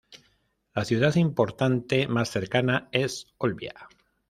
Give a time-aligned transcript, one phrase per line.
[0.73, 3.87] La ciudad importante más cercana es Olbia.